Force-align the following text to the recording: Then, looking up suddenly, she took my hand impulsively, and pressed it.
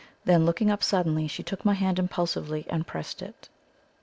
Then, 0.25 0.47
looking 0.47 0.71
up 0.71 0.81
suddenly, 0.81 1.27
she 1.27 1.43
took 1.43 1.63
my 1.63 1.75
hand 1.75 1.99
impulsively, 1.99 2.65
and 2.67 2.87
pressed 2.87 3.21
it. 3.21 3.49